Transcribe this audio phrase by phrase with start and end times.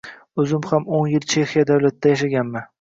[0.43, 2.69] Oʻzim ham o'n yil Chexiya davlatida yashaganman.